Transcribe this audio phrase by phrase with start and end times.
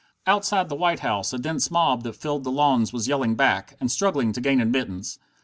[0.25, 3.91] Outside the White House a dense mob that filled the lawns was yelling back, and
[3.91, 5.19] struggling to gain admittance.